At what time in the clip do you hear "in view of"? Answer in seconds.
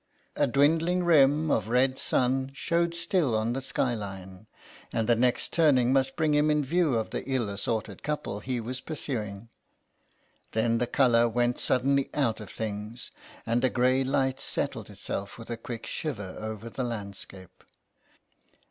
6.49-7.11